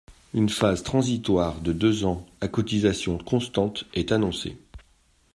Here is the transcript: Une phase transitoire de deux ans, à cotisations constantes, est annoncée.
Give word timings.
Une 0.33 0.49
phase 0.49 0.81
transitoire 0.81 1.61
de 1.61 1.73
deux 1.73 2.05
ans, 2.05 2.25
à 2.41 2.47
cotisations 2.47 3.19
constantes, 3.19 3.83
est 3.93 4.11
annoncée. 4.11 4.57